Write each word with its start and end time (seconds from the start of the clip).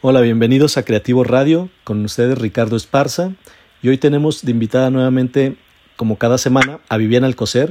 Hola, 0.00 0.20
bienvenidos 0.20 0.76
a 0.76 0.84
Creativo 0.84 1.24
Radio, 1.24 1.70
con 1.82 2.04
ustedes 2.04 2.38
Ricardo 2.38 2.76
Esparza. 2.76 3.32
Y 3.82 3.88
hoy 3.88 3.98
tenemos 3.98 4.44
de 4.44 4.52
invitada 4.52 4.90
nuevamente, 4.90 5.56
como 5.96 6.18
cada 6.18 6.38
semana, 6.38 6.78
a 6.88 6.96
Viviana 6.98 7.26
Alcocer, 7.26 7.70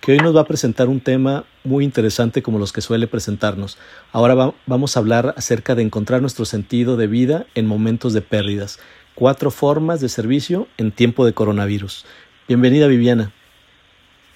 que 0.00 0.12
hoy 0.12 0.18
nos 0.18 0.36
va 0.36 0.42
a 0.42 0.46
presentar 0.46 0.86
un 0.86 1.00
tema 1.00 1.46
muy 1.64 1.82
interesante 1.82 2.44
como 2.44 2.60
los 2.60 2.72
que 2.72 2.80
suele 2.80 3.08
presentarnos. 3.08 3.76
Ahora 4.12 4.54
vamos 4.66 4.96
a 4.96 5.00
hablar 5.00 5.34
acerca 5.36 5.74
de 5.74 5.82
encontrar 5.82 6.20
nuestro 6.20 6.44
sentido 6.44 6.96
de 6.96 7.08
vida 7.08 7.46
en 7.56 7.66
momentos 7.66 8.12
de 8.12 8.22
pérdidas. 8.22 8.78
Cuatro 9.16 9.50
formas 9.50 10.00
de 10.00 10.08
servicio 10.08 10.68
en 10.78 10.92
tiempo 10.92 11.26
de 11.26 11.34
coronavirus. 11.34 12.06
Bienvenida, 12.46 12.86
Viviana. 12.86 13.32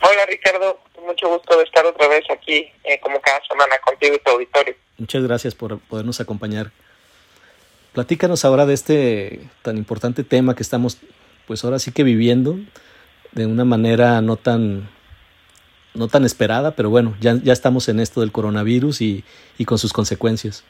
Hola, 0.00 0.26
Ricardo. 0.28 0.80
Mucho 1.06 1.28
gusto 1.28 1.56
de 1.56 1.62
estar 1.62 1.86
otra 1.86 2.08
vez 2.08 2.24
aquí, 2.32 2.66
eh, 2.82 2.98
como 3.00 3.20
cada 3.20 3.40
semana, 3.48 3.76
contigo 3.84 4.16
y 4.16 4.18
tu 4.18 4.32
auditorio. 4.32 4.74
Muchas 4.96 5.22
gracias 5.22 5.54
por 5.54 5.78
podernos 5.78 6.20
acompañar. 6.20 6.72
Platícanos 7.92 8.44
ahora 8.44 8.66
de 8.66 8.74
este 8.74 9.40
tan 9.62 9.76
importante 9.76 10.24
tema 10.24 10.54
que 10.54 10.62
estamos, 10.62 10.98
pues 11.46 11.64
ahora 11.64 11.78
sí 11.78 11.92
que 11.92 12.04
viviendo 12.04 12.56
de 13.32 13.46
una 13.46 13.64
manera 13.64 14.20
no 14.20 14.36
tan, 14.36 14.88
no 15.94 16.08
tan 16.08 16.24
esperada, 16.24 16.72
pero 16.76 16.90
bueno, 16.90 17.16
ya, 17.20 17.36
ya 17.42 17.52
estamos 17.52 17.88
en 17.88 18.00
esto 18.00 18.20
del 18.20 18.32
coronavirus 18.32 19.00
y, 19.00 19.24
y 19.58 19.64
con 19.64 19.78
sus 19.78 19.92
consecuencias. 19.92 20.64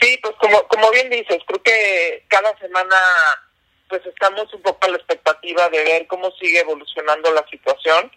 Sí, 0.00 0.18
pues 0.22 0.34
como, 0.38 0.62
como 0.68 0.90
bien 0.90 1.10
dices, 1.10 1.38
creo 1.46 1.62
que 1.62 2.24
cada 2.28 2.56
semana 2.58 2.96
pues 3.88 4.04
estamos 4.06 4.52
un 4.52 4.62
poco 4.62 4.86
a 4.86 4.90
la 4.90 4.96
expectativa 4.96 5.68
de 5.68 5.84
ver 5.84 6.06
cómo 6.06 6.30
sigue 6.32 6.60
evolucionando 6.60 7.32
la 7.32 7.46
situación. 7.48 8.10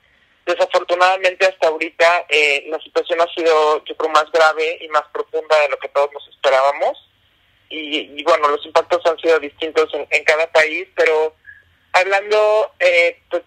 Desafortunadamente 0.47 1.45
hasta 1.45 1.67
ahorita 1.67 2.25
eh, 2.29 2.63
la 2.69 2.79
situación 2.79 3.19
ha 3.19 3.27
sido 3.33 3.83
yo 3.83 3.97
creo 3.97 4.09
más 4.11 4.31
grave 4.31 4.77
y 4.79 4.87
más 4.87 5.03
profunda 5.11 5.59
de 5.59 5.67
lo 5.67 5.77
que 5.77 5.89
todos 5.89 6.09
nos 6.13 6.25
esperábamos. 6.29 6.97
Y, 7.69 8.23
bueno, 8.23 8.47
los 8.47 8.65
impactos 8.65 9.05
han 9.05 9.19
sido 9.19 9.37
distintos 9.39 9.89
en, 9.93 10.23
cada 10.23 10.49
país, 10.53 10.87
pero 10.95 11.35
hablando 11.91 12.71
eh, 12.79 13.21
pues, 13.29 13.43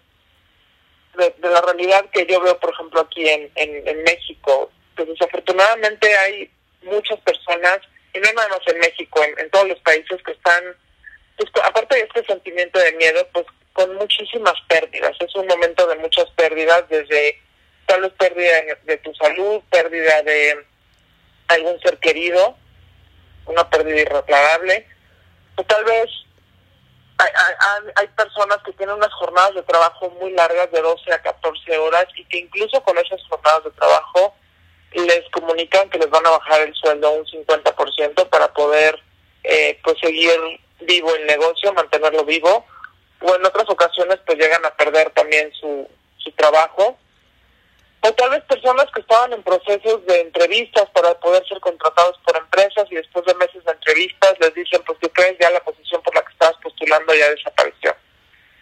de, 1.17 1.49
la 1.49 1.59
realidad 1.61 2.05
que 2.11 2.27
yo 2.27 2.39
veo, 2.39 2.59
por 2.59 2.71
ejemplo, 2.71 3.01
aquí 3.01 3.27
en, 3.27 3.51
en, 3.55 4.03
México, 4.03 4.71
pues 4.95 5.07
desafortunadamente 5.07 6.15
hay 6.15 6.51
muchas 6.83 7.19
personas, 7.21 7.79
y 8.13 8.19
no 8.19 8.31
nada 8.33 8.49
más 8.49 8.59
en 8.67 8.77
México, 8.77 9.23
en, 9.23 9.49
todos 9.49 9.69
los 9.69 9.79
países 9.79 10.21
que 10.21 10.33
están, 10.33 10.63
pues, 11.35 11.49
aparte 11.63 11.95
de 11.95 12.01
este 12.01 12.23
sentimiento 12.25 12.77
de 12.77 12.91
miedo, 12.93 13.27
pues 13.33 13.47
con 13.81 13.95
muchísimas 13.95 14.55
pérdidas. 14.67 15.15
Es 15.19 15.35
un 15.35 15.47
momento 15.47 15.87
de 15.87 15.95
muchas 15.95 16.29
pérdidas, 16.31 16.87
desde 16.89 17.41
tal 17.85 18.01
vez 18.01 18.11
pérdida 18.13 18.77
de 18.83 18.97
tu 18.97 19.13
salud, 19.15 19.61
pérdida 19.69 20.21
de 20.23 20.65
algún 21.47 21.79
ser 21.81 21.97
querido, 21.97 22.55
una 23.45 23.69
pérdida 23.69 24.01
irreparable, 24.01 24.87
o 25.55 25.63
tal 25.63 25.83
vez 25.83 26.09
hay, 27.17 27.29
hay, 27.95 28.07
personas 28.07 28.57
que 28.65 28.73
tienen 28.73 28.95
unas 28.95 29.13
jornadas 29.13 29.53
de 29.53 29.63
trabajo 29.63 30.09
muy 30.11 30.31
largas 30.31 30.71
de 30.71 30.81
12 30.81 31.13
a 31.13 31.21
14 31.21 31.77
horas 31.77 32.05
y 32.15 32.25
que 32.25 32.39
incluso 32.39 32.81
con 32.83 32.97
esas 32.97 33.21
jornadas 33.27 33.63
de 33.65 33.71
trabajo 33.71 34.35
les 34.93 35.29
comunican 35.31 35.89
que 35.89 35.99
les 35.99 36.09
van 36.09 36.25
a 36.25 36.31
bajar 36.31 36.61
el 36.61 36.73
sueldo 36.73 37.11
un 37.11 37.25
50% 37.25 38.29
para 38.29 38.51
poder 38.53 38.99
eh, 39.43 39.79
pues 39.83 39.99
seguir 39.99 40.39
vivo 40.81 41.13
el 41.15 41.27
negocio, 41.27 41.73
mantenerlo 41.73 42.25
vivo, 42.25 42.65
o 43.21 43.35
en 43.35 43.45
otras 43.45 43.69
ocasiones 43.69 44.19
pues 44.25 44.37
llegan 44.37 44.65
a 44.65 44.75
perder 44.75 45.09
también 45.11 45.51
su, 45.53 45.87
su 46.17 46.31
trabajo 46.33 46.97
o 48.03 48.11
tal 48.13 48.31
vez 48.31 48.43
personas 48.45 48.87
que 48.93 49.01
estaban 49.01 49.31
en 49.31 49.43
procesos 49.43 50.03
de 50.07 50.21
entrevistas 50.21 50.89
para 50.89 51.13
poder 51.19 51.47
ser 51.47 51.59
contratados 51.59 52.17
por 52.25 52.35
empresas 52.35 52.87
y 52.89 52.95
después 52.95 53.23
de 53.25 53.35
meses 53.35 53.63
de 53.63 53.71
entrevistas 53.71 54.33
les 54.39 54.53
dicen, 54.55 54.81
pues 54.87 54.97
que 54.99 55.09
crees, 55.09 55.37
ya 55.39 55.51
la 55.51 55.63
posición 55.63 56.01
por 56.01 56.15
la 56.15 56.23
que 56.23 56.33
estabas 56.33 56.57
postulando 56.63 57.13
ya 57.13 57.29
desapareció. 57.29 57.95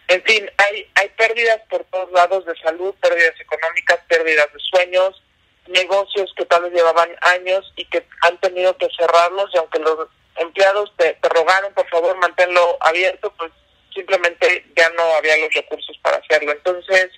En 0.10 0.22
fin, 0.24 0.50
hay, 0.58 0.92
hay 0.96 1.08
pérdidas 1.10 1.62
por 1.70 1.86
todos 1.86 2.12
lados 2.12 2.46
de 2.46 2.58
salud, 2.58 2.94
pérdidas 2.96 3.40
económicas, 3.40 4.00
pérdidas 4.10 4.52
de 4.52 4.60
sueños, 4.60 5.24
negocios 5.68 6.34
que 6.36 6.46
tal 6.46 6.64
vez 6.64 6.74
llevaban 6.74 7.10
años 7.22 7.72
y 7.78 7.86
que 7.86 8.06
han 8.24 8.38
tenido 8.42 8.76
que 8.76 8.90
cerrarlos 8.98 9.52
y 9.54 9.58
aunque 9.58 9.80
los 9.80 10.10
empleados 10.36 10.92
te, 10.98 11.14
te 11.14 11.30
rogaron, 11.30 11.74
por 11.74 11.88
favor, 11.88 12.18
manténlo 12.18 12.78
abierto, 12.82 13.32
pues 13.38 13.52
simplemente 13.94 14.66
ya 14.76 14.90
no 14.92 15.04
había 15.16 15.38
los 15.38 15.54
recursos 15.54 15.98
para 16.02 16.18
hacerlo. 16.18 16.52
Entonces, 16.52 17.12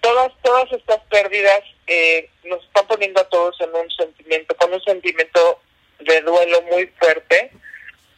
todas 0.00 0.32
todas 0.42 0.70
estas 0.72 1.00
pérdidas 1.10 1.60
eh, 1.86 2.28
nos 2.44 2.62
están 2.64 2.86
poniendo 2.86 3.20
a 3.20 3.28
todos 3.28 3.60
en 3.60 3.74
un 3.74 3.90
sentimiento, 3.90 4.54
con 4.56 4.72
un 4.72 4.82
sentimiento 4.82 5.60
de 6.00 6.20
duelo 6.20 6.62
muy 6.62 6.86
fuerte. 6.98 7.50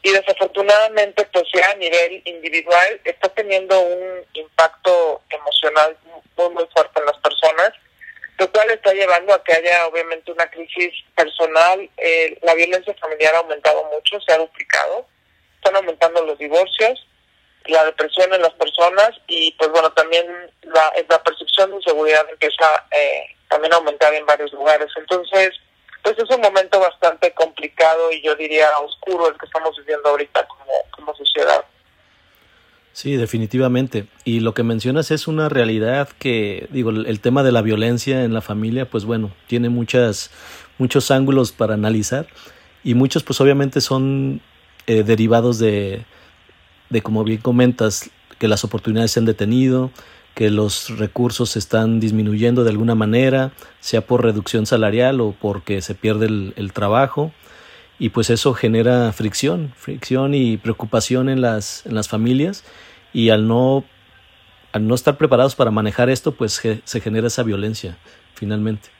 Y 0.02 0.12
desafortunadamente 0.12 1.26
pues 1.32 1.44
ya 1.52 1.70
a 1.70 1.74
nivel 1.74 2.22
individual 2.24 3.00
está 3.04 3.28
teniendo 3.30 3.80
un 3.80 4.24
impacto 4.32 5.22
emocional 5.28 5.96
muy 6.36 6.50
muy 6.50 6.66
fuerte 6.72 7.00
en 7.00 7.06
las 7.06 7.18
personas, 7.18 7.72
lo 8.38 8.50
cual 8.52 8.70
está 8.70 8.92
llevando 8.94 9.34
a 9.34 9.42
que 9.42 9.54
haya 9.54 9.86
obviamente 9.88 10.30
una 10.30 10.48
crisis 10.48 10.92
personal, 11.16 11.90
eh, 11.96 12.38
la 12.42 12.54
violencia 12.54 12.94
familiar 12.94 13.34
ha 13.34 13.38
aumentado 13.38 13.84
mucho, 13.92 14.20
se 14.20 14.32
ha 14.32 14.38
duplicado, 14.38 15.04
están 15.56 15.74
aumentando 15.74 16.24
los 16.24 16.38
divorcios, 16.38 17.07
la 17.68 17.84
depresión 17.84 18.32
en 18.32 18.42
las 18.42 18.52
personas 18.54 19.10
y 19.26 19.52
pues 19.52 19.70
bueno 19.70 19.90
también 19.92 20.26
la, 20.62 20.92
la 21.08 21.22
percepción 21.22 21.70
de 21.70 21.76
inseguridad 21.76 22.26
empieza 22.30 22.86
eh, 22.90 23.36
también 23.48 23.72
a 23.72 23.76
aumentar 23.76 24.12
en 24.14 24.26
varios 24.26 24.52
lugares 24.52 24.88
entonces 24.96 25.54
pues 26.02 26.16
es 26.18 26.30
un 26.30 26.40
momento 26.40 26.80
bastante 26.80 27.32
complicado 27.32 28.12
y 28.12 28.22
yo 28.22 28.34
diría 28.36 28.70
oscuro 28.78 29.28
el 29.28 29.38
que 29.38 29.46
estamos 29.46 29.76
viviendo 29.78 30.08
ahorita 30.08 30.46
como, 30.46 30.72
como 30.90 31.14
sociedad 31.14 31.64
Sí, 32.98 33.14
definitivamente. 33.14 34.08
Y 34.24 34.40
lo 34.40 34.54
que 34.54 34.64
mencionas 34.64 35.12
es 35.12 35.28
una 35.28 35.48
realidad 35.48 36.08
que, 36.18 36.66
digo, 36.72 36.90
el 36.90 37.20
tema 37.20 37.44
de 37.44 37.52
la 37.52 37.62
violencia 37.62 38.24
en 38.24 38.34
la 38.34 38.40
familia, 38.40 38.90
pues 38.90 39.04
bueno, 39.04 39.30
tiene 39.46 39.68
muchas, 39.68 40.32
muchos 40.78 41.12
ángulos 41.12 41.52
para 41.52 41.74
analizar 41.74 42.26
y 42.82 42.94
muchos 42.94 43.22
pues 43.22 43.40
obviamente 43.40 43.80
son 43.80 44.40
eh, 44.88 45.04
derivados 45.04 45.60
de, 45.60 46.06
de, 46.90 47.02
como 47.02 47.24
bien 47.24 47.40
comentas, 47.40 48.10
que 48.38 48.48
las 48.48 48.64
oportunidades 48.64 49.12
se 49.12 49.20
han 49.20 49.26
detenido, 49.26 49.90
que 50.34 50.50
los 50.50 50.96
recursos 50.98 51.50
se 51.50 51.58
están 51.58 51.98
disminuyendo 52.00 52.64
de 52.64 52.70
alguna 52.70 52.94
manera, 52.94 53.52
sea 53.80 54.02
por 54.02 54.22
reducción 54.22 54.66
salarial 54.66 55.20
o 55.20 55.32
porque 55.32 55.82
se 55.82 55.94
pierde 55.94 56.26
el, 56.26 56.72
trabajo. 56.72 57.32
Y 57.98 58.10
pues 58.10 58.30
eso 58.30 58.54
genera 58.54 59.12
fricción, 59.12 59.74
fricción 59.76 60.34
y 60.34 60.56
preocupación 60.56 61.28
en 61.28 61.40
las, 61.40 61.84
en 61.84 61.96
las 61.96 62.08
familias. 62.08 62.64
Y 63.12 63.30
al 63.30 63.48
no, 63.48 63.84
al 64.72 64.86
no 64.86 64.94
estar 64.94 65.18
preparados 65.18 65.56
para 65.56 65.72
manejar 65.72 66.08
esto, 66.08 66.32
pues 66.32 66.62
se 66.84 67.00
genera 67.00 67.26
esa 67.26 67.42
violencia, 67.42 67.98
finalmente. 68.34 68.90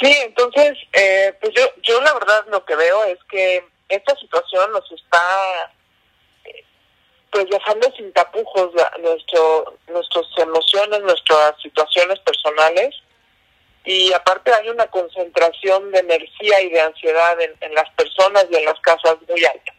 Sí, 0.00 0.14
entonces, 0.26 0.76
eh, 0.92 1.34
pues 1.40 1.54
yo, 1.54 1.62
yo 1.82 2.00
la 2.02 2.12
verdad 2.12 2.44
lo 2.50 2.64
que 2.64 2.76
veo 2.76 3.04
es 3.04 3.18
que 3.30 3.64
esta 3.88 4.16
situación 4.16 4.72
nos 4.72 4.90
está 4.92 5.72
eh, 6.44 6.64
pues 7.30 7.46
dejando 7.48 7.90
sin 7.96 8.12
tapujos 8.12 8.70
nuestro, 9.00 9.78
nuestras 9.88 10.26
emociones, 10.38 11.00
nuestras 11.02 11.60
situaciones 11.62 12.18
personales 12.20 12.94
y 13.86 14.12
aparte 14.12 14.52
hay 14.52 14.68
una 14.68 14.86
concentración 14.88 15.92
de 15.92 16.00
energía 16.00 16.60
y 16.60 16.70
de 16.70 16.80
ansiedad 16.80 17.38
en, 17.40 17.74
las 17.74 17.88
personas 17.90 18.46
y 18.50 18.56
en 18.56 18.64
las 18.64 18.78
casas 18.80 19.16
muy 19.28 19.44
alta. 19.44 19.72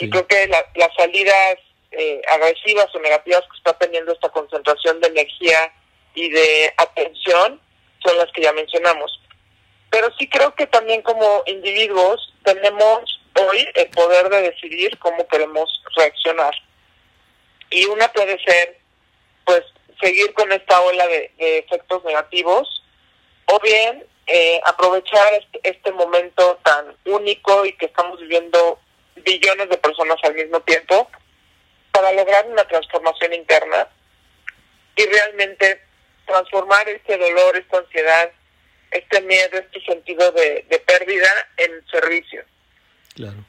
Y 0.00 0.10
creo 0.10 0.26
que 0.26 0.46
las 0.48 0.94
salidas 0.96 1.56
eh, 1.92 2.20
agresivas 2.28 2.94
o 2.94 2.98
negativas 2.98 3.40
que 3.42 3.56
está 3.56 3.72
teniendo 3.78 4.12
esta 4.12 4.28
concentración 4.28 5.00
de 5.00 5.08
energía 5.08 5.72
y 6.14 6.28
de 6.28 6.74
atención 6.76 7.58
son 8.04 8.18
las 8.18 8.30
que 8.32 8.42
ya 8.42 8.52
mencionamos. 8.52 9.18
Pero 9.88 10.08
sí 10.18 10.28
creo 10.28 10.54
que 10.54 10.66
también 10.66 11.00
como 11.00 11.42
individuos 11.46 12.34
tenemos 12.44 13.20
hoy 13.48 13.68
el 13.74 13.90
poder 13.90 14.28
de 14.28 14.42
decidir 14.42 14.98
cómo 14.98 15.26
queremos 15.28 15.82
reaccionar. 15.96 16.54
Y 17.70 17.86
una 17.86 18.12
puede 18.12 18.38
ser, 18.44 18.78
pues, 19.44 19.62
seguir 20.00 20.32
con 20.34 20.50
esta 20.52 20.80
ola 20.80 21.06
de, 21.06 21.32
efectos 21.38 22.04
negativos 22.04 22.82
o 23.46 23.60
bien 23.60 24.04
eh, 24.26 24.60
aprovechar 24.64 25.34
este, 25.34 25.60
este, 25.62 25.92
momento 25.92 26.58
tan 26.62 26.96
único 27.04 27.64
y 27.64 27.76
que 27.76 27.86
estamos 27.86 28.20
viviendo 28.20 28.78
billones 29.16 29.68
de 29.68 29.76
personas 29.78 30.18
al 30.22 30.34
mismo 30.34 30.60
tiempo 30.60 31.10
para 31.92 32.12
lograr 32.12 32.46
una 32.46 32.66
transformación 32.66 33.34
interna 33.34 33.88
y 34.96 35.04
realmente 35.06 35.80
transformar 36.26 36.88
este 36.88 37.18
dolor, 37.18 37.56
esta 37.56 37.78
ansiedad, 37.78 38.30
este 38.90 39.20
miedo, 39.22 39.58
este 39.58 39.80
sentido 39.84 40.32
de, 40.32 40.64
de 40.68 40.78
pérdida 40.80 41.28
en 41.56 41.86
servicio. 41.88 42.44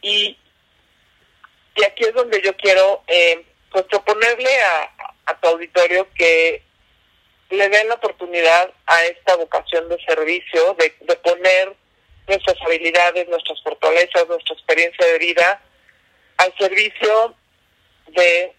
Y, 0.01 0.37
y 1.75 1.83
aquí 1.83 2.03
es 2.03 2.13
donde 2.13 2.41
yo 2.41 2.55
quiero 2.55 3.03
eh, 3.07 3.45
pues 3.71 3.85
proponerle 3.85 4.61
a, 4.61 4.91
a 5.25 5.39
tu 5.39 5.47
auditorio 5.49 6.07
que 6.13 6.63
le 7.49 7.69
den 7.69 7.87
la 7.89 7.95
oportunidad 7.95 8.71
a 8.85 9.05
esta 9.05 9.35
vocación 9.35 9.87
de 9.89 9.97
servicio, 10.07 10.75
de, 10.79 10.95
de 11.01 11.15
poner 11.17 11.75
nuestras 12.27 12.59
habilidades, 12.61 13.27
nuestras 13.29 13.61
fortalezas, 13.61 14.27
nuestra 14.27 14.55
experiencia 14.55 15.05
de 15.05 15.19
vida 15.19 15.61
al 16.37 16.53
servicio 16.57 17.35
de, 18.07 18.53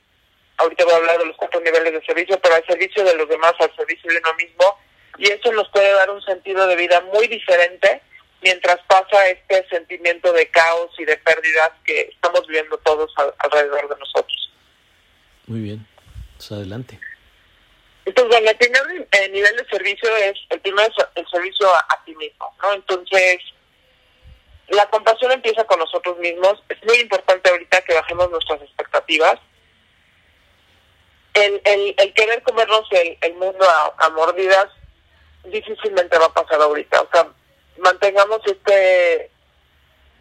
ahorita 0.56 0.84
voy 0.84 0.94
a 0.94 0.96
hablar 0.96 1.18
de 1.18 1.26
los 1.26 1.36
cuatro 1.36 1.60
niveles 1.60 1.92
de 1.92 2.04
servicio, 2.04 2.38
pero 2.40 2.54
al 2.54 2.66
servicio 2.66 3.04
de 3.04 3.14
los 3.14 3.28
demás, 3.28 3.54
al 3.58 3.74
servicio 3.76 4.10
de 4.10 4.18
uno 4.18 4.34
mismo, 4.34 4.78
y 5.18 5.30
eso 5.30 5.52
nos 5.52 5.68
puede 5.70 5.92
dar 5.92 6.10
un 6.10 6.22
sentido 6.22 6.66
de 6.66 6.76
vida 6.76 7.00
muy 7.12 7.26
diferente 7.26 8.00
mientras 8.42 8.78
pasa 8.86 9.28
este 9.28 9.66
sentimiento 9.68 10.32
de 10.32 10.48
caos 10.50 10.90
y 10.98 11.04
de 11.04 11.16
pérdidas 11.18 11.72
que 11.84 12.02
estamos 12.12 12.46
viviendo 12.46 12.78
todos 12.78 13.12
alrededor 13.38 13.88
de 13.88 13.98
nosotros. 13.98 14.52
Muy 15.46 15.60
bien, 15.60 15.86
pues 16.36 16.52
adelante. 16.52 16.98
Entonces, 18.04 18.30
bueno, 18.30 18.50
el 18.50 18.56
primer 18.56 19.08
eh, 19.10 19.28
nivel 19.30 19.56
de 19.56 19.66
servicio 19.66 20.16
es 20.16 20.34
el 20.50 20.60
primer 20.60 20.90
el 21.16 21.26
servicio 21.28 21.68
a, 21.74 22.04
ti 22.04 22.14
mismo, 22.14 22.54
¿no? 22.62 22.72
Entonces, 22.72 23.38
la 24.68 24.86
compasión 24.90 25.32
empieza 25.32 25.64
con 25.64 25.80
nosotros 25.80 26.16
mismos. 26.18 26.62
Es 26.68 26.78
muy 26.84 26.98
importante 26.98 27.50
ahorita 27.50 27.82
que 27.82 27.94
bajemos 27.94 28.30
nuestras 28.30 28.62
expectativas. 28.62 29.40
El, 31.34 31.60
el, 31.64 31.94
el 31.98 32.14
querer 32.14 32.42
comernos 32.42 32.86
el, 32.92 33.18
el 33.20 33.34
mundo 33.34 33.68
a, 33.68 34.06
a 34.06 34.10
mordidas 34.10 34.68
difícilmente 35.44 36.18
va 36.18 36.26
a 36.26 36.34
pasar 36.34 36.60
ahorita. 36.60 37.02
O 37.02 37.08
sea, 37.12 37.26
mantengamos 37.78 38.40
este 38.46 39.30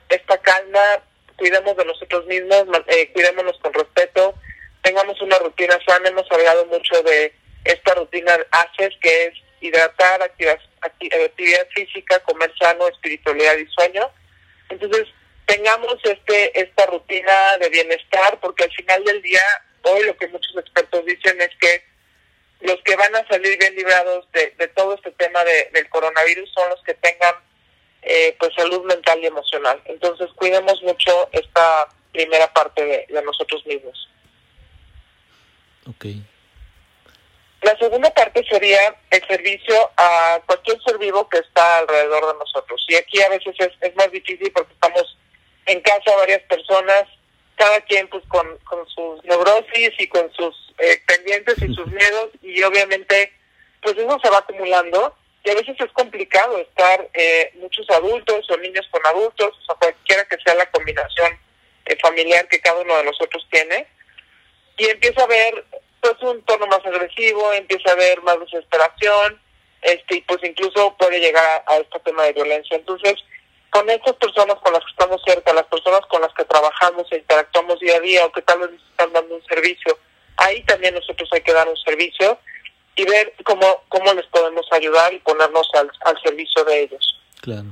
esta 0.10 0.38
calma, 0.40 1.04
cuidemos 1.38 1.76
de 1.78 1.86
nosotros 1.86 2.26
mismos, 2.28 2.66
eh, 2.88 3.12
cuidémonos 3.12 3.58
con 3.60 3.74
respeto, 3.74 4.36
tengamos 4.84 5.20
una 5.22 5.38
rutina 5.40 5.78
sana. 5.86 6.10
Hemos 6.10 6.32
hablado 6.32 6.66
mucho 6.68 7.02
de 7.04 7.34
esta 7.64 7.96
rutina 7.96 8.38
ACES, 8.52 8.94
que 9.02 9.26
es 9.26 9.34
hidratar, 9.62 10.22
actividad, 10.22 10.60
actividad 10.82 11.68
física, 11.74 12.20
comer 12.20 12.54
sano, 12.60 12.88
espiritualidad 12.88 13.58
y 13.58 13.68
sueño. 13.68 14.10
Entonces, 14.70 15.08
tengamos 15.48 15.98
este 16.04 16.60
esta 16.60 16.86
rutina 16.86 17.58
de 17.60 17.70
bienestar, 17.70 18.40
porque 18.40 18.66
al 18.66 18.72
final 18.74 19.04
del 19.04 19.22
día, 19.22 19.42
hoy 19.84 20.06
lo 20.06 20.16
que 20.18 20.28
muchos 20.28 20.56
expertos 20.58 21.06
dicen 21.06 21.42
es 21.42 21.52
que 21.60 21.84
los 22.62 22.82
que 22.84 22.96
van 22.96 23.16
a 23.16 23.28
salir 23.28 23.58
bien 23.60 23.76
librados 23.76 24.28
de, 24.32 24.68
todo 24.76 24.96
este 24.96 25.12
tema 25.12 25.44
del 25.44 25.90
coronavirus 25.90 26.52
son 26.54 26.70
los 26.70 26.82
que 26.84 26.94
tengan 26.96 27.36
eh, 28.02 28.36
pues 28.40 28.54
salud 28.56 28.84
mental 28.86 29.20
y 29.22 29.28
emocional. 29.28 29.82
Entonces 29.86 30.30
cuidemos 30.36 30.82
mucho 30.84 31.30
esta 31.32 31.88
primera 32.12 32.52
parte 32.54 33.08
de, 33.10 33.22
nosotros 33.24 33.66
mismos. 33.66 34.10
Okay. 35.88 36.24
La 37.62 37.76
segunda 37.78 38.14
parte 38.14 38.46
sería 38.50 38.96
el 39.10 39.28
servicio 39.28 39.92
a 39.98 40.40
cualquier 40.46 40.82
ser 40.84 40.98
vivo 40.98 41.28
que 41.30 41.40
está 41.40 41.80
alrededor 41.80 42.34
de 42.34 42.40
nosotros. 42.40 42.86
Y 42.88 42.96
aquí 42.96 43.22
a 43.22 43.30
veces 43.30 43.56
es, 43.58 43.72
es 43.82 43.96
más 43.96 44.12
difícil 44.12 44.52
porque 44.52 44.74
estamos 44.74 45.18
en 45.66 45.82
casa 45.82 46.16
varias 46.18 46.42
personas, 46.44 47.06
cada 47.56 47.82
quien 47.82 48.08
pues 48.08 48.24
con, 48.28 48.58
con 48.60 48.88
sus 48.88 49.24
neurosis 49.24 49.92
y 49.98 50.08
con 50.08 50.32
sus 50.34 50.74
eh, 50.78 51.02
pendientes 51.08 51.58
y 51.62 51.74
sus 51.74 51.88
miedos 51.88 52.30
y 52.42 52.62
obviamente 52.64 53.32
pues 53.82 53.98
eso 53.98 54.20
se 54.22 54.30
va 54.30 54.40
acumulando 54.40 55.16
y 55.46 55.52
a 55.52 55.56
veces 55.56 55.76
es 55.80 55.92
complicado 55.92 56.58
estar 56.58 57.08
eh, 57.14 57.52
muchos 57.56 57.88
adultos 57.92 58.50
o 58.50 58.58
niños 58.58 58.88
con 58.90 59.06
adultos, 59.06 59.56
o 59.62 59.66
sea, 59.66 59.76
cualquiera 59.76 60.26
que 60.26 60.38
sea 60.44 60.56
la 60.56 60.66
combinación 60.72 61.38
eh, 61.86 61.96
familiar 62.02 62.48
que 62.48 62.60
cada 62.60 62.82
uno 62.82 62.98
de 62.98 63.04
nosotros 63.04 63.48
tiene, 63.52 63.86
y 64.78 64.86
empieza 64.88 65.22
a 65.22 65.28
ver 65.28 65.64
pues 66.02 66.16
un 66.22 66.42
tono 66.44 66.66
más 66.66 66.84
agresivo, 66.84 67.54
empieza 67.54 67.90
a 67.90 67.94
haber 67.94 68.22
más 68.24 68.40
desesperación, 68.40 69.40
este 69.84 70.16
y 70.16 70.22
pues 70.22 70.44
incluso 70.44 70.96
puede 70.98 71.20
llegar 71.20 71.64
a, 71.68 71.78
este 71.78 72.00
tema 72.00 72.24
de 72.24 72.34
violencia. 72.34 72.76
Entonces, 72.78 73.14
con 73.76 73.90
estas 73.90 74.16
personas 74.16 74.56
con 74.64 74.72
las 74.72 74.82
que 74.86 74.92
estamos 74.92 75.22
cerca, 75.28 75.54
las 75.54 75.66
personas 75.66 76.00
con 76.08 76.22
las 76.22 76.34
que 76.34 76.46
trabajamos 76.46 77.12
e 77.12 77.18
interactuamos 77.18 77.78
día 77.82 77.98
a 77.98 78.00
día 78.00 78.26
o 78.26 78.32
que 78.32 78.42
tal 78.42 78.60
vez 78.60 78.70
están 78.90 79.12
dando 79.12 79.36
un 79.36 79.44
servicio, 79.44 79.98
ahí 80.38 80.64
también 80.64 80.94
nosotros 80.94 81.28
hay 81.34 81.42
que 81.42 81.52
dar 81.52 81.68
un 81.68 81.76
servicio 81.76 82.40
y 82.96 83.04
ver 83.04 83.34
cómo, 83.44 83.84
cómo 83.90 84.14
les 84.14 84.26
podemos 84.28 84.66
ayudar 84.72 85.14
y 85.14 85.20
ponernos 85.20 85.68
al, 85.74 85.92
al 86.06 86.22
servicio 86.24 86.64
de 86.64 86.84
ellos. 86.84 87.20
Claro. 87.42 87.66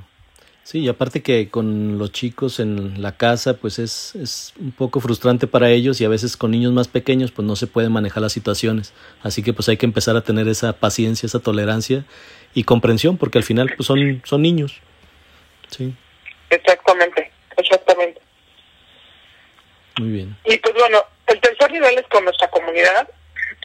Sí, 0.63 0.79
y 0.79 0.89
aparte 0.89 1.23
que 1.23 1.49
con 1.49 1.97
los 1.97 2.11
chicos 2.11 2.59
en 2.59 3.01
la 3.01 3.15
casa, 3.15 3.53
pues 3.53 3.79
es, 3.79 4.13
es 4.15 4.53
un 4.59 4.73
poco 4.73 4.99
frustrante 4.99 5.47
para 5.47 5.69
ellos 5.69 6.01
y 6.01 6.05
a 6.05 6.09
veces 6.09 6.35
con 6.35 6.51
niños 6.51 6.73
más 6.73 6.89
pequeños, 6.89 7.31
pues 7.31 7.45
no 7.45 7.55
se 7.55 7.67
pueden 7.67 7.93
manejar 7.93 8.23
las 8.23 8.33
situaciones. 8.33 8.93
Así 9.21 9.41
que 9.41 9.53
pues 9.53 9.69
hay 9.69 9.77
que 9.77 9.85
empezar 9.85 10.17
a 10.17 10.21
tener 10.21 10.49
esa 10.49 10.73
paciencia, 10.73 11.27
esa 11.27 11.39
tolerancia 11.39 12.03
y 12.53 12.65
comprensión, 12.65 13.17
porque 13.17 13.37
al 13.37 13.45
final 13.45 13.71
pues 13.77 13.87
son, 13.87 14.21
son 14.25 14.41
niños. 14.41 14.81
Sí. 15.75 15.93
Exactamente, 16.49 17.31
exactamente. 17.57 18.21
Muy 19.99 20.09
bien. 20.09 20.37
Y 20.45 20.57
pues 20.57 20.73
bueno, 20.73 21.03
el 21.27 21.39
tercer 21.39 21.71
nivel 21.71 21.97
es 21.97 22.07
con 22.07 22.23
nuestra 22.23 22.49
comunidad 22.49 23.07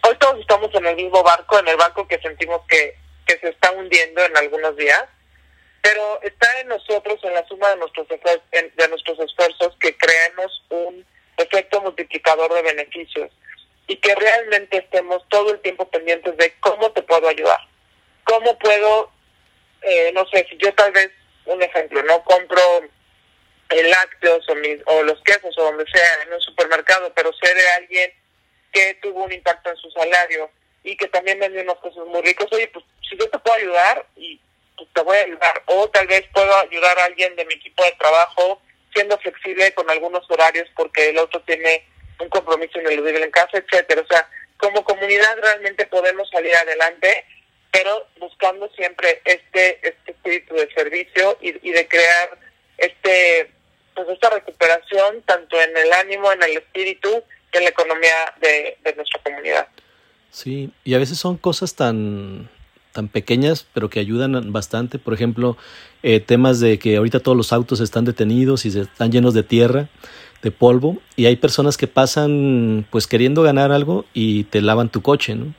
hoy 0.09 0.17
todos 0.17 0.41
estamos 0.41 0.75
en 0.75 0.87
el 0.87 0.97
mismo 0.97 1.23
barco, 1.23 1.59
en 1.59 1.69
el 1.69 1.77
barco 1.77 2.07
que 2.07 2.19
sentimos 2.19 2.63
que, 2.69 2.97
que 3.27 3.39
se 3.39 3.49
está 3.49 3.73
hundiendo 3.73 4.25
en 4.25 4.37
algunos 4.37 4.77
días, 4.77 5.05
pero 5.83 6.21
está 6.23 6.61
en 6.61 6.69
nosotros, 6.69 7.19
en 7.23 7.35
la 7.35 7.47
suma 7.47 7.71
de 7.71 7.77
nuestros, 7.77 8.07
de 8.09 8.89
nuestros 8.89 9.19
esfuerzos, 9.21 9.77
que 9.81 9.97
creemos 9.97 10.65
un 10.71 11.07
efecto 11.37 11.81
multiplicador 11.81 12.53
de 12.53 12.63
beneficios 12.63 13.31
y 13.87 13.97
que 13.97 14.15
realmente 14.15 14.79
estemos 14.79 15.23
todo 15.29 15.53
el 15.53 15.61
tiempo 15.61 15.89
pendientes 15.89 16.37
de 16.37 16.55
cómo 16.61 16.91
te 16.93 17.03
puedo 17.03 17.29
ayudar, 17.29 17.61
cómo 18.25 18.59
puedo, 18.59 19.11
eh, 19.83 20.11
no 20.15 20.27
sé, 20.27 20.47
si 20.51 20.57
yo 20.59 20.75
tal 20.75 20.93
vez, 20.93 21.11
un 21.55 21.63
ejemplo, 21.63 22.03
no 22.03 22.23
compro 22.25 22.63
el 23.71 23.91
lácteos 23.91 24.49
o, 24.49 24.55
mis, 24.55 24.79
o 24.87 25.03
los 25.03 25.23
quesos 25.23 25.57
o 25.59 25.63
donde 25.63 25.85
sea 25.93 26.23
en 26.23 26.33
un 26.33 26.41
supermercado, 26.41 27.13
pero 27.15 27.33
sé 27.33 27.55
de 27.55 27.69
alguien 27.71 28.13
que 28.73 28.95
tuvo 29.03 29.25
un 29.25 29.33
impacto 29.33 29.71
en 29.71 29.77
su 29.77 29.91
salario 29.91 30.51
y 30.83 30.97
que 30.97 31.09
también 31.09 31.39
vendió 31.39 31.63
unos 31.63 31.79
cosas 31.79 32.05
muy 32.07 32.23
ricos, 32.23 32.47
oye, 32.53 32.69
pues 32.69 32.85
si 33.09 33.17
yo 33.17 33.29
te 33.29 33.39
puedo 33.39 33.57
ayudar, 33.57 34.07
y 34.17 34.41
pues, 34.77 34.89
te 34.95 35.03
voy 35.03 35.17
a 35.17 35.25
ayudar. 35.25 35.63
O 35.67 35.89
tal 35.91 36.07
vez 36.07 36.25
puedo 36.33 36.57
ayudar 36.57 36.99
a 36.99 37.05
alguien 37.05 37.35
de 37.37 37.45
mi 37.45 37.55
equipo 37.55 37.85
de 37.85 37.93
trabajo 37.93 38.63
siendo 38.95 39.19
flexible 39.19 39.73
con 39.75 39.91
algunos 39.91 40.29
horarios 40.31 40.69
porque 40.75 41.11
el 41.11 41.19
otro 41.19 41.43
tiene 41.43 41.87
un 42.21 42.29
compromiso 42.29 42.81
ineludible 42.81 43.25
en 43.25 43.31
casa, 43.31 43.59
etcétera. 43.59 44.03
O 44.03 44.07
sea, 44.07 44.29
como 44.57 44.85
comunidad 44.85 45.37
realmente 45.41 45.87
podemos 45.87 46.29
salir 46.31 46.55
adelante, 46.57 47.25
pero 47.79 48.07
buscando 48.19 48.69
siempre 48.77 49.23
este, 49.25 49.79
este 49.87 50.11
espíritu 50.11 50.55
de 50.55 50.69
servicio 50.75 51.39
y, 51.41 51.53
de 51.53 51.87
crear 51.87 52.37
este 52.77 53.53
pues 53.95 54.09
esta 54.09 54.31
recuperación 54.31 55.23
tanto 55.25 55.61
en 55.61 55.77
el 55.77 55.93
ánimo, 55.93 56.33
en 56.33 56.43
el 56.43 56.57
espíritu 56.57 57.09
en 57.53 57.63
la 57.63 57.71
economía 57.71 58.35
de, 58.41 58.79
nuestra 58.97 59.21
comunidad. 59.23 59.69
Sí, 60.31 60.71
y 60.85 60.95
a 60.95 60.99
veces 60.99 61.19
son 61.19 61.37
cosas 61.37 61.77
tan 61.77 62.51
tan 62.93 63.07
pequeñas, 63.07 63.65
pero 63.73 63.91
que 63.91 64.01
ayudan 64.01 64.53
bastante. 64.53 64.99
Por 64.99 65.15
ejemplo, 65.15 65.57
eh, 66.03 66.19
temas 66.19 66.59
de 66.59 66.81
que 66.81 66.97
ahorita 66.97 67.21
todos 67.21 67.37
los 67.37 67.53
autos 67.53 67.79
están 67.79 68.05
detenidos 68.05 68.67
y 68.67 68.73
se 68.73 68.81
están 68.81 69.13
llenos 69.13 69.35
de 69.35 69.45
tierra, 69.45 69.89
de 70.43 70.51
polvo, 70.51 70.99
y 71.15 71.27
hay 71.27 71.37
personas 71.37 71.77
que 71.77 71.87
pasan 71.87 72.87
pues 72.91 73.07
queriendo 73.07 73.43
ganar 73.43 73.71
algo 73.71 74.05
y 74.15 74.45
te 74.45 74.63
lavan 74.63 74.89
tu 74.89 75.01
coche, 75.01 75.37
¿no? 75.37 75.55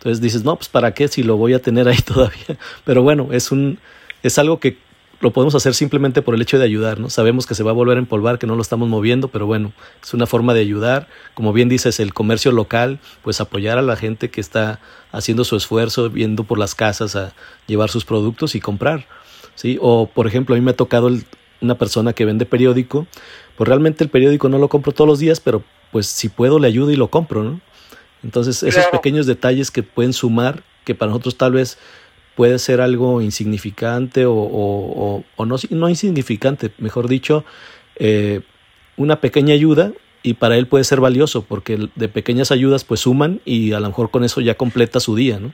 Entonces 0.00 0.22
dices, 0.22 0.44
no, 0.44 0.56
pues 0.56 0.70
para 0.70 0.94
qué 0.94 1.08
si 1.08 1.22
lo 1.22 1.36
voy 1.36 1.52
a 1.52 1.60
tener 1.60 1.86
ahí 1.86 1.98
todavía. 2.04 2.58
Pero 2.84 3.02
bueno, 3.02 3.28
es 3.32 3.52
un 3.52 3.78
es 4.22 4.38
algo 4.38 4.58
que 4.60 4.78
lo 5.20 5.32
podemos 5.32 5.54
hacer 5.54 5.74
simplemente 5.74 6.22
por 6.22 6.34
el 6.34 6.40
hecho 6.40 6.58
de 6.58 6.64
ayudar, 6.64 6.98
¿no? 6.98 7.10
Sabemos 7.10 7.46
que 7.46 7.54
se 7.54 7.62
va 7.62 7.72
a 7.72 7.74
volver 7.74 7.98
a 7.98 8.00
empolvar, 8.00 8.38
que 8.38 8.46
no 8.46 8.56
lo 8.56 8.62
estamos 8.62 8.88
moviendo, 8.88 9.28
pero 9.28 9.44
bueno, 9.44 9.72
es 10.02 10.14
una 10.14 10.26
forma 10.26 10.54
de 10.54 10.60
ayudar. 10.60 11.08
Como 11.34 11.52
bien 11.52 11.68
dices, 11.68 12.00
el 12.00 12.14
comercio 12.14 12.52
local, 12.52 13.00
pues 13.22 13.38
apoyar 13.42 13.76
a 13.76 13.82
la 13.82 13.96
gente 13.96 14.30
que 14.30 14.40
está 14.40 14.80
haciendo 15.12 15.44
su 15.44 15.56
esfuerzo, 15.56 16.08
viendo 16.08 16.44
por 16.44 16.58
las 16.58 16.74
casas 16.74 17.16
a 17.16 17.34
llevar 17.66 17.90
sus 17.90 18.06
productos 18.06 18.54
y 18.54 18.60
comprar, 18.60 19.06
¿sí? 19.54 19.76
O, 19.82 20.06
por 20.06 20.26
ejemplo, 20.26 20.54
a 20.54 20.58
mí 20.58 20.64
me 20.64 20.70
ha 20.70 20.76
tocado 20.76 21.10
una 21.60 21.74
persona 21.74 22.14
que 22.14 22.24
vende 22.24 22.46
periódico, 22.46 23.06
pues 23.58 23.68
realmente 23.68 24.02
el 24.02 24.08
periódico 24.08 24.48
no 24.48 24.56
lo 24.56 24.68
compro 24.68 24.92
todos 24.92 25.08
los 25.08 25.18
días, 25.18 25.38
pero 25.40 25.62
pues 25.92 26.06
si 26.06 26.30
puedo 26.30 26.58
le 26.58 26.68
ayudo 26.68 26.92
y 26.92 26.96
lo 26.96 27.08
compro, 27.08 27.44
¿no? 27.44 27.60
Entonces, 28.22 28.62
esos 28.62 28.86
pequeños 28.86 29.26
detalles 29.26 29.70
que 29.70 29.82
pueden 29.82 30.12
sumar, 30.12 30.62
que 30.84 30.94
para 30.94 31.10
nosotros 31.10 31.36
tal 31.36 31.52
vez 31.52 31.78
puede 32.34 32.58
ser 32.58 32.80
algo 32.80 33.20
insignificante 33.20 34.26
o, 34.26 34.34
o, 34.34 35.24
o 35.36 35.46
no, 35.46 35.56
no, 35.70 35.88
insignificante, 35.88 36.70
mejor 36.78 37.08
dicho, 37.08 37.44
eh, 37.96 38.40
una 38.96 39.20
pequeña 39.20 39.54
ayuda 39.54 39.92
y 40.22 40.34
para 40.34 40.56
él 40.56 40.66
puede 40.66 40.84
ser 40.84 41.00
valioso 41.00 41.44
porque 41.44 41.78
de 41.94 42.08
pequeñas 42.08 42.50
ayudas 42.50 42.84
pues 42.84 43.00
suman 43.00 43.40
y 43.44 43.72
a 43.72 43.80
lo 43.80 43.88
mejor 43.88 44.10
con 44.10 44.24
eso 44.24 44.40
ya 44.40 44.54
completa 44.54 45.00
su 45.00 45.16
día, 45.16 45.38
¿no? 45.38 45.52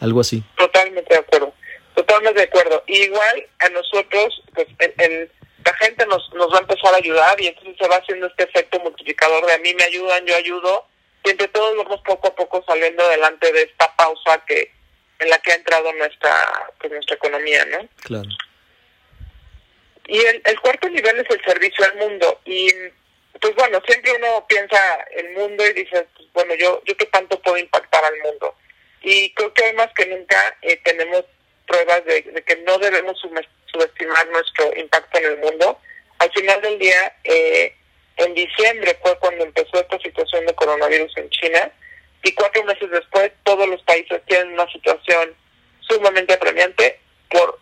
Algo 0.00 0.20
así. 0.20 0.42
Totalmente 0.56 1.12
de 1.12 1.20
acuerdo, 1.20 1.52
totalmente 1.94 2.40
de 2.40 2.46
acuerdo. 2.46 2.82
igual 2.86 3.46
a 3.58 3.68
nosotros, 3.70 4.42
pues 4.54 4.68
el, 4.98 5.30
la 5.64 5.74
gente 5.74 6.06
nos, 6.06 6.32
nos 6.34 6.52
va 6.52 6.58
a 6.58 6.60
empezar 6.60 6.94
a 6.94 6.96
ayudar 6.96 7.40
y 7.40 7.48
entonces 7.48 7.76
se 7.78 7.88
va 7.88 7.96
haciendo 7.96 8.26
este 8.26 8.44
efecto 8.44 8.80
multiplicador 8.80 9.44
de 9.46 9.52
a 9.52 9.58
mí 9.58 9.74
me 9.74 9.84
ayudan, 9.84 10.24
yo 10.24 10.36
ayudo 10.36 10.84
y 11.28 11.30
entre 11.32 11.48
todos 11.48 11.76
vamos 11.76 12.00
poco 12.04 12.28
a 12.28 12.34
poco 12.34 12.64
saliendo 12.66 13.04
adelante 13.04 13.52
de 13.52 13.62
esta 13.62 13.94
pausa 13.96 14.42
que 14.46 14.72
en 15.18 15.28
la 15.28 15.38
que 15.38 15.52
ha 15.52 15.56
entrado 15.56 15.92
nuestra 15.92 16.70
pues, 16.80 16.90
nuestra 16.92 17.16
economía, 17.16 17.64
¿no? 17.66 17.86
Claro. 18.02 18.28
Y 20.06 20.18
el, 20.18 20.40
el 20.42 20.60
cuarto 20.60 20.88
nivel 20.88 21.18
es 21.18 21.26
el 21.28 21.44
servicio 21.44 21.84
al 21.84 21.96
mundo. 21.96 22.40
Y 22.46 22.72
pues 23.40 23.54
bueno, 23.56 23.80
siempre 23.86 24.12
uno 24.16 24.46
piensa 24.48 24.78
el 25.12 25.30
mundo 25.32 25.66
y 25.66 25.72
dice, 25.74 26.06
pues, 26.16 26.28
bueno, 26.32 26.54
yo, 26.54 26.82
yo 26.86 26.96
qué 26.96 27.06
tanto 27.06 27.40
puedo 27.42 27.58
impactar 27.58 28.02
al 28.04 28.18
mundo. 28.20 28.54
Y 29.02 29.32
creo 29.34 29.52
que 29.52 29.64
hoy 29.64 29.74
más 29.74 29.92
que 29.94 30.06
nunca 30.06 30.56
eh, 30.62 30.80
tenemos 30.82 31.24
pruebas 31.66 32.04
de, 32.06 32.22
que 32.42 32.56
no 32.56 32.78
debemos 32.78 33.20
subestimar 33.66 34.26
nuestro 34.28 34.74
impacto 34.76 35.18
en 35.18 35.24
el 35.26 35.38
mundo. 35.38 35.78
Al 36.20 36.32
final 36.32 36.60
del 36.62 36.78
día, 36.78 37.16
eh, 37.24 37.76
en 38.18 38.34
diciembre 38.34 38.98
fue 39.02 39.16
cuando 39.18 39.44
empezó 39.44 39.80
esta 39.80 39.98
situación 39.98 40.44
de 40.46 40.54
coronavirus 40.54 41.16
en 41.16 41.30
China 41.30 41.70
y 42.22 42.32
cuatro 42.32 42.64
meses 42.64 42.90
después 42.90 43.30
todos 43.44 43.68
los 43.68 43.82
países 43.82 44.20
tienen 44.26 44.52
una 44.52 44.70
situación 44.70 45.34
sumamente 45.80 46.34
apremiante 46.34 47.00
por 47.30 47.58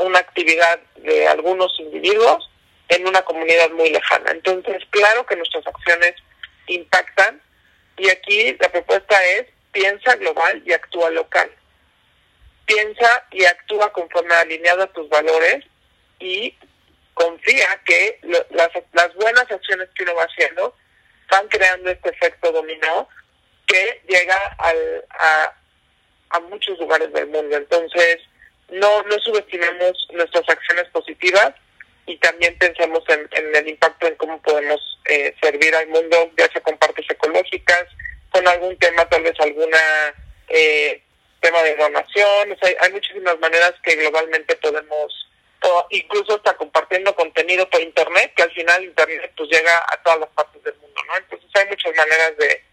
una 0.00 0.18
actividad 0.18 0.80
de 0.96 1.26
algunos 1.28 1.72
individuos 1.78 2.50
en 2.88 3.06
una 3.06 3.22
comunidad 3.22 3.70
muy 3.70 3.90
lejana. 3.90 4.30
Entonces, 4.30 4.82
claro 4.90 5.24
que 5.26 5.36
nuestras 5.36 5.66
acciones 5.66 6.14
impactan 6.66 7.40
y 7.96 8.10
aquí 8.10 8.56
la 8.60 8.68
propuesta 8.68 9.24
es 9.24 9.46
piensa 9.72 10.16
global 10.16 10.62
y 10.64 10.72
actúa 10.72 11.10
local. 11.10 11.50
Piensa 12.66 13.24
y 13.30 13.44
actúa 13.44 13.92
conforme 13.92 14.34
alineado 14.34 14.82
a 14.82 14.92
tus 14.92 15.08
valores 15.08 15.64
y 16.18 16.56
confía 17.14 17.66
que 17.84 18.18
las, 18.22 18.70
las 18.92 19.14
buenas 19.14 19.50
acciones 19.50 19.88
que 19.94 20.02
uno 20.02 20.14
va 20.16 20.24
haciendo 20.24 20.76
van 21.30 21.48
creando 21.48 21.90
este 21.90 22.10
efecto 22.10 22.52
dominó 22.52 23.08
que 23.66 24.02
llega 24.08 24.36
al, 24.58 25.04
a, 25.26 26.40
muchos 26.50 26.78
lugares 26.78 27.10
del 27.12 27.28
mundo. 27.28 27.56
Entonces, 27.56 28.18
no, 28.68 29.02
no 29.04 29.18
subestimemos 29.20 30.06
nuestras 30.12 30.48
acciones 30.48 30.84
positivas 30.90 31.54
y 32.04 32.18
también 32.18 32.56
pensemos 32.58 33.02
en, 33.08 33.28
el 33.54 33.68
impacto 33.68 34.06
en 34.06 34.16
cómo 34.16 34.40
podemos 34.42 34.80
eh, 35.06 35.34
servir 35.42 35.74
al 35.74 35.88
mundo, 35.88 36.30
ya 36.36 36.50
sea 36.52 36.62
con 36.62 36.76
partes 36.76 37.06
ecológicas, 37.08 37.86
con 38.30 38.46
algún 38.46 38.76
tema, 38.78 39.08
tal 39.08 39.22
vez 39.22 39.34
alguna 39.40 40.14
eh, 40.48 41.02
tema 41.40 41.62
de 41.62 41.76
donación. 41.76 42.56
hay 42.80 42.92
muchísimas 42.92 43.38
maneras 43.38 43.74
que 43.82 43.96
globalmente 43.96 44.56
podemos, 44.56 45.28
o 45.62 45.86
incluso 45.90 46.34
hasta 46.34 46.54
compartiendo 46.56 47.14
contenido 47.14 47.68
por 47.70 47.80
Internet, 47.80 48.32
que 48.36 48.42
al 48.42 48.52
final 48.52 48.84
Internet 48.84 49.32
pues 49.36 49.48
llega 49.50 49.78
a 49.78 50.02
todas 50.02 50.20
las 50.20 50.28
partes 50.30 50.62
del 50.62 50.74
mundo, 50.76 51.00
¿no? 51.06 51.16
Entonces 51.16 51.48
hay 51.54 51.66
muchas 51.66 51.94
maneras 51.96 52.36
de, 52.36 52.65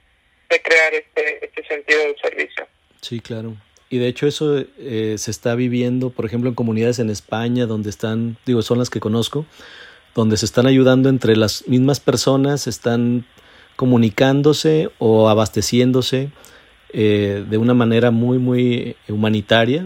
de 0.53 0.61
crear 0.61 0.93
este, 0.93 1.45
este 1.45 1.65
sentido 1.67 1.99
de 1.99 2.15
servicio. 2.21 2.67
Sí, 3.01 3.19
claro. 3.19 3.55
Y 3.89 3.99
de 3.99 4.07
hecho 4.07 4.25
eso 4.25 4.57
eh, 4.79 5.15
se 5.17 5.29
está 5.29 5.53
viviendo, 5.55 6.09
por 6.09 6.25
ejemplo, 6.25 6.49
en 6.49 6.55
comunidades 6.55 6.99
en 6.99 7.09
España, 7.09 7.65
donde 7.65 7.89
están, 7.89 8.37
digo, 8.45 8.61
son 8.61 8.79
las 8.79 8.89
que 8.89 8.99
conozco, 8.99 9.45
donde 10.15 10.37
se 10.37 10.45
están 10.45 10.65
ayudando 10.65 11.09
entre 11.09 11.35
las 11.35 11.67
mismas 11.67 11.99
personas, 11.99 12.65
están 12.65 13.25
comunicándose 13.75 14.89
o 14.99 15.29
abasteciéndose 15.29 16.29
eh, 16.95 17.43
de 17.49 17.57
una 17.57 17.73
manera 17.73 18.11
muy, 18.11 18.37
muy 18.37 18.95
humanitaria, 19.09 19.85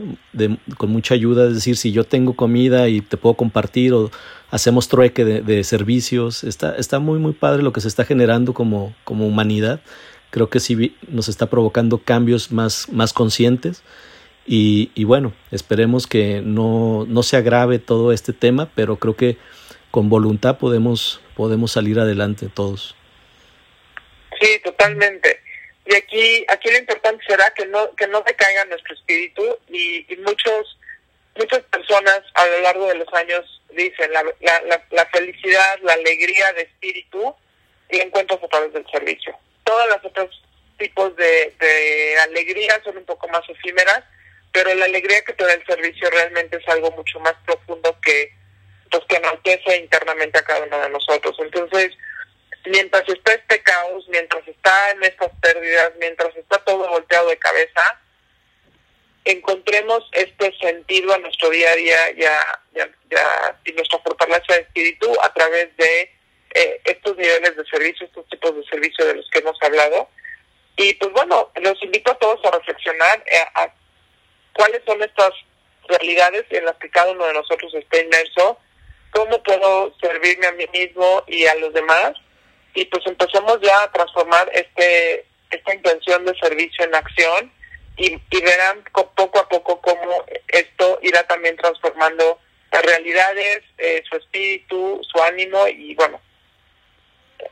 con 0.78 0.90
mucha 0.90 1.14
ayuda. 1.14 1.48
Es 1.48 1.56
decir, 1.56 1.76
si 1.78 1.92
yo 1.92 2.04
tengo 2.04 2.34
comida 2.34 2.90
y 2.90 3.02
te 3.02 3.18
puedo 3.18 3.36
compartir 3.36 3.94
o 3.94 4.12
hacemos 4.52 4.88
trueque 4.88 5.26
de, 5.26 5.64
servicios, 5.64 6.44
está, 6.44 6.76
está 6.76 7.00
muy, 7.00 7.20
muy 7.20 7.34
padre 7.34 7.64
lo 7.64 7.74
que 7.74 7.82
se 7.82 7.88
está 7.88 8.06
generando 8.06 8.54
como, 8.54 8.94
como 9.04 9.28
humanidad 9.28 9.82
creo 10.38 10.52
que 10.52 10.60
sí 10.60 10.96
nos 11.08 11.30
está 11.30 11.48
provocando 11.48 11.98
cambios 11.98 12.52
más, 12.52 12.90
más 12.90 13.12
conscientes. 13.12 13.82
Y, 14.46 14.92
y 14.94 15.04
bueno, 15.04 15.34
esperemos 15.52 16.06
que 16.06 16.42
no, 16.44 17.06
no 17.08 17.24
se 17.24 17.38
agrave 17.38 17.80
todo 17.80 18.14
este 18.14 18.34
tema, 18.34 18.72
pero 18.76 18.98
creo 18.98 19.16
que 19.16 19.38
con 19.90 20.10
voluntad 20.10 20.60
podemos, 20.60 21.22
podemos 21.36 21.72
salir 21.72 22.00
adelante 22.00 22.50
todos. 22.54 22.96
Sí, 24.40 24.60
totalmente. 24.64 25.42
Y 25.88 25.96
aquí, 25.96 26.46
aquí 26.50 26.70
lo 26.70 26.78
importante 26.78 27.24
será 27.28 27.52
que 27.56 27.66
no, 27.66 27.96
que 27.96 28.06
no 28.06 28.22
decaiga 28.22 28.64
nuestro 28.66 28.94
espíritu 28.94 29.42
y, 29.70 30.06
muchos, 30.18 30.78
muchas 31.36 31.64
personas 31.64 32.22
a 32.36 32.46
lo 32.46 32.62
largo 32.62 32.88
de 32.90 32.96
los 32.96 33.12
años 33.16 33.64
dicen 33.72 34.14
la, 34.14 34.22
la, 34.42 34.86
la, 34.92 35.06
felicidad, 35.08 35.80
la 35.82 35.94
alegría 35.94 36.54
de 36.54 36.62
espíritu 36.62 37.34
y 37.90 38.02
encuentros 38.02 38.44
a 38.44 38.48
través 38.48 38.72
del 38.74 38.86
servicio 38.92 39.36
todas 39.68 39.90
las 39.90 40.04
otros 40.06 40.30
tipos 40.78 41.14
de, 41.18 41.54
de 41.60 42.18
alegría 42.20 42.82
son 42.86 42.98
un 42.98 43.06
poco 43.06 43.28
más 43.28 43.42
efímeras, 43.50 44.02
pero 44.54 44.74
la 44.74 44.86
alegría 44.86 45.22
que 45.26 45.34
te 45.34 45.44
da 45.44 45.54
el 45.54 45.66
servicio 45.66 46.10
realmente 46.10 46.56
es 46.58 46.68
algo 46.70 46.90
mucho 46.92 47.20
más 47.20 47.34
profundo 47.46 47.96
que 48.02 48.32
pues 48.90 49.04
que 49.10 49.18
enaltece 49.18 49.76
internamente 49.76 50.40
a 50.40 50.46
cada 50.46 50.64
uno 50.64 50.80
de 50.80 50.90
nosotros. 50.90 51.36
Entonces, 51.40 51.92
mientras 52.66 53.04
está 53.10 53.34
este 53.34 53.62
caos, 53.62 54.08
mientras 54.08 54.48
está 54.48 54.92
en 54.92 55.04
estas 55.04 55.32
pérdidas, 55.42 55.92
mientras 56.00 56.34
está 56.38 56.60
todo 56.60 56.88
volteado 56.88 57.28
de 57.28 57.38
cabeza, 57.38 58.00
encontremos 59.26 60.08
este 60.14 60.58
sentido 60.62 61.14
a 61.14 61.18
nuestro 61.18 61.50
día 61.50 61.72
a 61.72 61.76
día 61.76 62.12
ya, 62.16 62.62
ya, 62.74 62.90
ya, 63.10 63.60
y 63.66 63.74
nuestra 63.74 64.00
fortaleza 64.00 64.54
de 64.54 64.62
espíritu 64.62 65.14
a 65.22 65.34
través 65.34 65.76
de 65.76 66.17
eh, 66.54 66.82
estos 66.86 67.18
niveles 67.18 67.56
de 67.56 67.66
servicio, 67.66 68.06
estos 68.06 68.28
tipos 68.30 68.56
de 68.56 68.64
servicio 68.66 69.06
de 69.06 69.16
los 69.16 69.30
que 69.30 69.40
hemos 69.40 69.58
hablado. 69.62 70.10
Y 70.76 70.94
pues 70.96 71.12
bueno, 71.12 71.52
los 71.62 71.82
invito 71.84 72.12
a 72.12 72.18
todos 72.20 72.44
a 72.46 72.52
reflexionar 72.52 73.24
eh, 73.26 73.46
a 73.56 73.74
cuáles 74.54 74.82
son 74.86 75.02
estas 75.02 75.32
realidades 75.88 76.46
en 76.50 76.66
las 76.66 76.76
que 76.78 76.90
cada 76.90 77.12
uno 77.12 77.26
de 77.26 77.34
nosotros 77.34 77.74
está 77.74 78.02
inmerso, 78.02 78.60
cómo 79.12 79.42
puedo 79.44 79.94
servirme 80.00 80.48
a 80.48 80.52
mí 80.52 80.66
mismo 80.74 81.24
y 81.28 81.46
a 81.46 81.56
los 81.56 81.74
demás. 81.74 82.14
Y 82.74 82.86
pues 82.86 83.06
empecemos 83.08 83.60
ya 83.62 83.84
a 83.84 83.92
transformar 83.92 84.50
este 84.54 85.26
esta 85.50 85.74
intención 85.74 86.26
de 86.26 86.38
servicio 86.40 86.84
en 86.84 86.94
acción 86.94 87.52
y, 87.96 88.14
y 88.14 88.42
verán 88.42 88.84
poco 88.94 89.40
a 89.40 89.48
poco 89.48 89.82
cómo 89.82 90.26
esto 90.50 91.00
irá 91.02 91.26
también 91.26 91.56
transformando 91.56 92.40
las 92.72 92.84
realidades, 92.84 93.64
eh, 93.78 94.04
su 94.10 94.18
espíritu, 94.18 95.02
su 95.10 95.22
ánimo 95.24 95.68
y 95.68 95.96
bueno, 95.96 96.20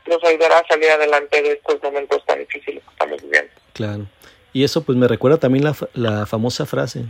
nos 0.06 0.22
ayudará 0.24 0.58
a 0.58 0.66
salir 0.66 0.90
adelante 0.90 1.42
de 1.42 1.52
estos 1.52 1.82
momentos 1.82 2.24
tan 2.26 2.38
difíciles 2.38 2.82
que 2.82 2.90
estamos 2.90 3.22
viviendo. 3.22 3.52
Claro. 3.72 4.06
Y 4.52 4.64
eso 4.64 4.82
pues 4.82 4.96
me 4.96 5.08
recuerda 5.08 5.38
también 5.38 5.64
la, 5.64 5.76
la 5.94 6.26
famosa 6.26 6.66
frase 6.66 7.04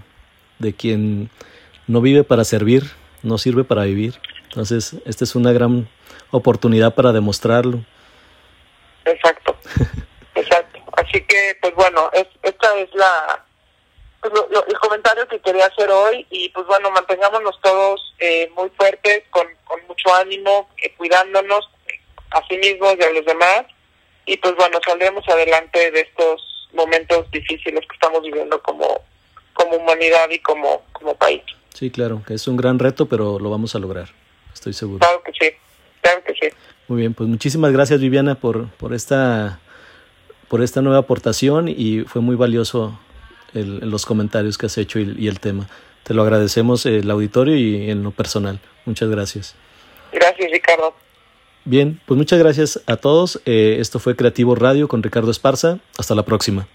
de 0.58 0.74
quien 0.74 1.30
no 1.86 2.00
vive 2.00 2.24
para 2.24 2.44
servir, 2.44 2.84
no 3.22 3.38
sirve 3.38 3.64
para 3.64 3.84
vivir. 3.84 4.20
Entonces, 4.44 4.96
esta 5.04 5.24
es 5.24 5.34
una 5.34 5.52
gran 5.52 5.88
oportunidad 6.30 6.94
para 6.94 7.12
demostrarlo. 7.12 7.84
Exacto, 9.04 9.56
exacto. 10.34 10.80
Así 10.96 11.20
que, 11.22 11.56
pues 11.60 11.74
bueno, 11.74 12.10
es, 12.12 12.26
esta 12.42 12.76
es 12.78 12.92
la 12.94 13.44
pues, 14.20 14.32
el 14.68 14.78
comentario 14.78 15.28
que 15.28 15.40
quería 15.40 15.66
hacer 15.66 15.90
hoy 15.90 16.26
y 16.30 16.48
pues 16.50 16.66
bueno, 16.66 16.90
mantengámonos 16.90 17.60
todos 17.60 18.14
eh, 18.18 18.50
muy 18.56 18.70
fuertes, 18.70 19.24
con, 19.30 19.46
con 19.64 19.86
mucho 19.86 20.14
ánimo, 20.14 20.68
eh, 20.82 20.94
cuidándonos, 20.96 21.68
a 22.30 22.46
sí 22.48 22.56
mismos 22.58 22.96
y 22.98 23.04
a 23.04 23.12
los 23.12 23.24
demás. 23.24 23.66
Y 24.26 24.36
pues 24.38 24.54
bueno, 24.56 24.78
saldremos 24.84 25.26
adelante 25.28 25.90
de 25.90 26.00
estos 26.00 26.68
momentos 26.72 27.30
difíciles 27.30 27.80
que 27.80 27.94
estamos 27.94 28.22
viviendo 28.22 28.60
como, 28.62 29.02
como 29.52 29.76
humanidad 29.76 30.28
y 30.30 30.38
como, 30.40 30.82
como 30.92 31.14
país. 31.14 31.42
Sí, 31.74 31.90
claro, 31.90 32.22
que 32.26 32.34
es 32.34 32.48
un 32.48 32.56
gran 32.56 32.78
reto, 32.78 33.06
pero 33.06 33.38
lo 33.38 33.50
vamos 33.50 33.74
a 33.74 33.78
lograr, 33.78 34.08
estoy 34.52 34.72
seguro. 34.72 35.00
Claro 35.00 35.22
que 35.22 35.32
sí, 35.32 35.54
claro 36.00 36.22
que 36.24 36.34
sí. 36.34 36.54
Muy 36.88 37.00
bien, 37.00 37.14
pues 37.14 37.28
muchísimas 37.28 37.72
gracias 37.72 38.00
Viviana 38.00 38.36
por, 38.36 38.68
por, 38.70 38.94
esta, 38.94 39.60
por 40.48 40.62
esta 40.62 40.80
nueva 40.82 40.98
aportación 40.98 41.68
y 41.68 42.04
fue 42.06 42.22
muy 42.22 42.36
valioso 42.36 42.98
el, 43.54 43.90
los 43.90 44.06
comentarios 44.06 44.56
que 44.56 44.66
has 44.66 44.78
hecho 44.78 44.98
y, 44.98 45.14
y 45.18 45.28
el 45.28 45.40
tema. 45.40 45.68
Te 46.04 46.14
lo 46.14 46.22
agradecemos 46.22 46.86
el 46.86 47.10
auditorio 47.10 47.56
y 47.56 47.90
en 47.90 48.02
lo 48.04 48.12
personal. 48.12 48.60
Muchas 48.84 49.10
gracias. 49.10 49.56
Gracias, 50.12 50.50
Ricardo. 50.50 50.94
Bien, 51.66 52.00
pues 52.06 52.16
muchas 52.16 52.38
gracias 52.38 52.80
a 52.86 52.96
todos. 52.96 53.42
Eh, 53.44 53.78
esto 53.80 53.98
fue 53.98 54.14
Creativo 54.14 54.54
Radio 54.54 54.86
con 54.86 55.02
Ricardo 55.02 55.32
Esparza. 55.32 55.80
Hasta 55.98 56.14
la 56.14 56.24
próxima. 56.24 56.68